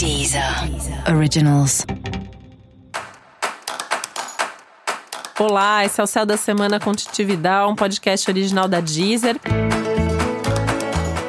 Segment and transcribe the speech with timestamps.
[0.00, 0.42] Deezer
[1.14, 1.84] Originals.
[5.38, 6.90] Olá, esse é o Céu da Semana com
[7.68, 9.36] um podcast original da Deezer.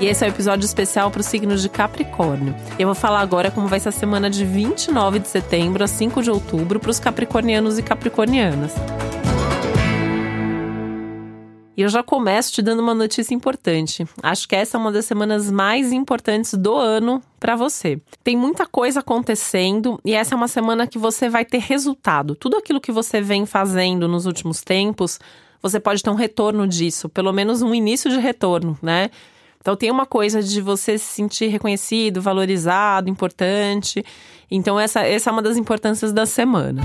[0.00, 2.56] E esse é o um episódio especial para os signos de Capricórnio.
[2.78, 6.22] Eu vou falar agora como vai ser a semana de 29 de setembro a 5
[6.22, 8.72] de outubro para os capricornianos e capricornianas.
[11.76, 14.06] E eu já começo te dando uma notícia importante.
[14.22, 18.00] Acho que essa é uma das semanas mais importantes do ano para você.
[18.22, 22.36] Tem muita coisa acontecendo e essa é uma semana que você vai ter resultado.
[22.36, 25.18] Tudo aquilo que você vem fazendo nos últimos tempos,
[25.60, 29.10] você pode ter um retorno disso, pelo menos um início de retorno, né?
[29.60, 34.04] Então tem uma coisa de você se sentir reconhecido, valorizado, importante.
[34.48, 36.82] Então essa, essa é uma das importâncias da semana.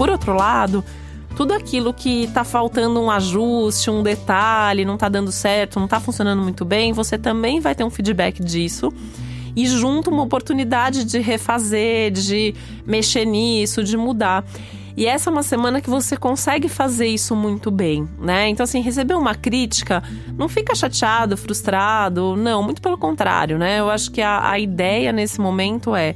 [0.00, 0.82] Por outro lado,
[1.36, 6.00] tudo aquilo que está faltando um ajuste, um detalhe, não está dando certo, não está
[6.00, 8.90] funcionando muito bem, você também vai ter um feedback disso.
[9.54, 12.54] E junto uma oportunidade de refazer, de
[12.86, 14.42] mexer nisso, de mudar.
[14.96, 18.48] E essa é uma semana que você consegue fazer isso muito bem, né?
[18.48, 20.02] Então, assim, receber uma crítica,
[20.34, 23.80] não fica chateado, frustrado, não, muito pelo contrário, né?
[23.80, 26.14] Eu acho que a, a ideia nesse momento é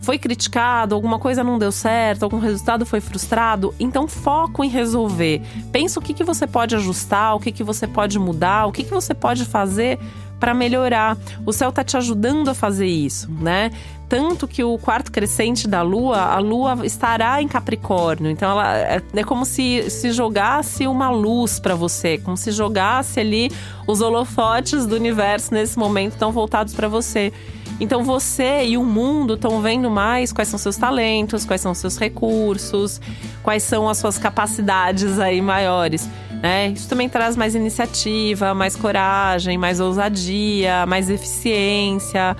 [0.00, 5.42] foi criticado, alguma coisa não deu certo, algum resultado foi frustrado, então foco em resolver.
[5.72, 8.84] Pensa o que, que você pode ajustar, o que, que você pode mudar, o que,
[8.84, 9.98] que você pode fazer
[10.38, 11.16] para melhorar.
[11.44, 13.70] O céu está te ajudando a fazer isso, né?
[14.08, 18.30] Tanto que o quarto crescente da Lua, a Lua estará em Capricórnio.
[18.30, 23.20] Então ela é, é como se se jogasse uma luz para você, como se jogasse
[23.20, 23.52] ali
[23.86, 27.32] os holofotes do universo nesse momento estão voltados para você.
[27.80, 31.96] Então você e o mundo estão vendo mais quais são seus talentos, quais são seus
[31.96, 33.00] recursos,
[33.42, 36.08] quais são as suas capacidades aí maiores.
[36.42, 36.68] Né?
[36.68, 42.36] Isso também traz mais iniciativa, mais coragem, mais ousadia, mais eficiência.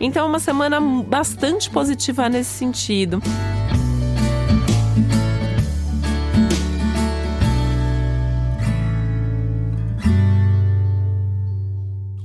[0.00, 3.20] Então é uma semana bastante positiva nesse sentido.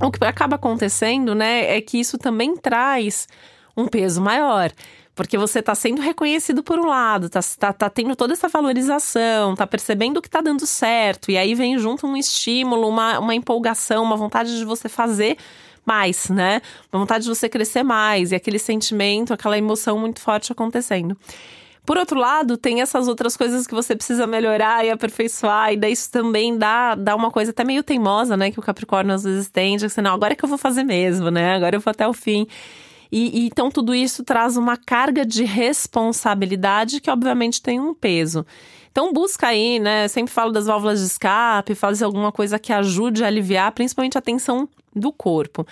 [0.08, 3.28] O que acaba acontecendo, né, é que isso também traz
[3.76, 4.72] um peso maior.
[5.14, 9.52] Porque você está sendo reconhecido por um lado, está tá, tá tendo toda essa valorização,
[9.52, 14.02] está percebendo que está dando certo, e aí vem junto um estímulo, uma, uma empolgação,
[14.02, 15.36] uma vontade de você fazer
[15.86, 16.60] mais, né?
[16.92, 21.16] Uma vontade de você crescer mais, e aquele sentimento, aquela emoção muito forte acontecendo.
[21.84, 25.92] Por outro lado, tem essas outras coisas que você precisa melhorar e aperfeiçoar, e daí
[25.92, 28.50] isso também dá, dá uma coisa até meio teimosa, né?
[28.50, 30.82] Que o Capricórnio às vezes tem, de assim, não, agora é que eu vou fazer
[30.82, 31.54] mesmo, né?
[31.54, 32.46] Agora eu vou até o fim.
[33.12, 38.46] E, e, então tudo isso traz uma carga de responsabilidade que obviamente tem um peso.
[38.90, 40.08] Então busca aí, né?
[40.08, 44.22] Sempre falo das válvulas de escape, fazer alguma coisa que ajude a aliviar, principalmente a
[44.22, 45.66] tensão do corpo.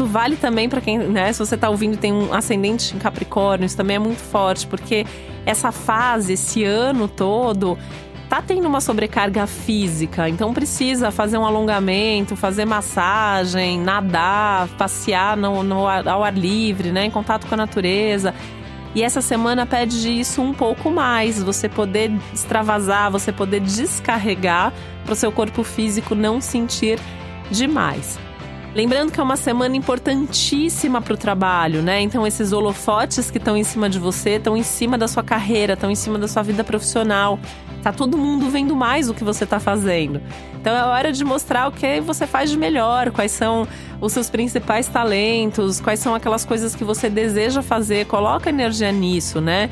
[0.00, 3.66] Isso vale também para quem, né, se você está ouvindo tem um ascendente em Capricórnio,
[3.66, 5.04] isso também é muito forte, porque
[5.44, 7.76] essa fase, esse ano todo,
[8.26, 15.62] tá tendo uma sobrecarga física, então precisa fazer um alongamento, fazer massagem, nadar, passear no,
[15.62, 18.34] no ao ar livre, né, em contato com a natureza.
[18.94, 24.72] E essa semana pede isso um pouco mais, você poder extravasar, você poder descarregar
[25.04, 26.98] para o seu corpo físico não sentir
[27.50, 28.18] demais.
[28.72, 32.00] Lembrando que é uma semana importantíssima para o trabalho, né?
[32.00, 35.72] Então, esses holofotes que estão em cima de você estão em cima da sua carreira,
[35.72, 37.38] estão em cima da sua vida profissional.
[37.82, 40.22] Tá todo mundo vendo mais o que você está fazendo.
[40.60, 43.66] Então, é hora de mostrar o que você faz de melhor, quais são
[44.00, 48.06] os seus principais talentos, quais são aquelas coisas que você deseja fazer.
[48.06, 49.68] Coloca energia nisso, né?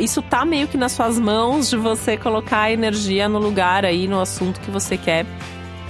[0.00, 4.08] Isso tá meio que nas suas mãos de você colocar a energia no lugar aí,
[4.08, 5.26] no assunto que você quer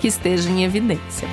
[0.00, 1.28] que esteja em evidência.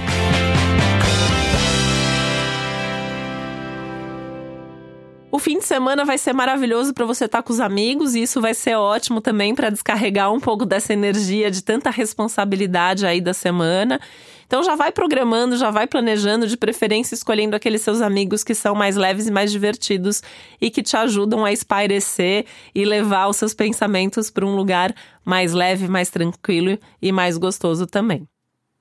[5.35, 8.21] O fim de semana vai ser maravilhoso para você estar tá com os amigos e
[8.21, 13.19] isso vai ser ótimo também para descarregar um pouco dessa energia de tanta responsabilidade aí
[13.19, 13.99] da semana.
[14.47, 18.73] Então já vai programando, já vai planejando, de preferência escolhendo aqueles seus amigos que são
[18.73, 20.23] mais leves e mais divertidos
[20.61, 24.95] e que te ajudam a espairecer e levar os seus pensamentos para um lugar
[25.25, 28.25] mais leve, mais tranquilo e mais gostoso também.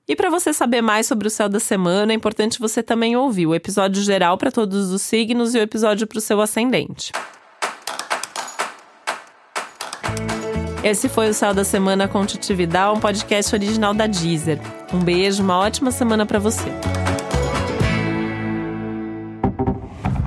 [0.07, 3.47] E para você saber mais sobre o céu da semana, é importante você também ouvir
[3.47, 7.11] o episódio geral para todos os signos e o episódio para o seu ascendente.
[10.83, 14.59] Esse foi o Céu da Semana com Titi Vidal, um podcast original da Deezer.
[14.93, 16.69] Um beijo, uma ótima semana para você.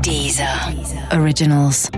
[0.03, 0.49] Deezer.
[1.17, 1.89] Originals.